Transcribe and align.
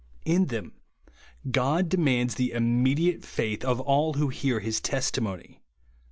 In 0.25 0.45
them 0.47 0.73
God 1.51 1.87
demands 1.87 2.33
the 2.33 2.53
iininediate 2.55 3.21
faifli 3.21 3.63
of 3.63 3.79
all 3.79 4.13
who 4.13 4.29
hear 4.29 4.59
his 4.59 4.81
testimony. 4.81 5.61